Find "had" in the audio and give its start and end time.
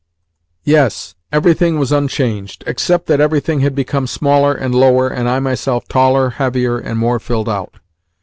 3.59-3.75